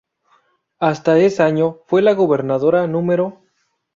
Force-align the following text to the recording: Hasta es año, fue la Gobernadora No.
Hasta 0.79 1.19
es 1.19 1.39
año, 1.39 1.81
fue 1.85 2.01
la 2.01 2.13
Gobernadora 2.15 2.87
No. 2.87 3.43